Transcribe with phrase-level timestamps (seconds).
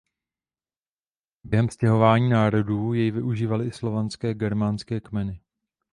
[1.43, 5.41] Během stěhování národů jej využívaly i slovanské a germánské kmeny.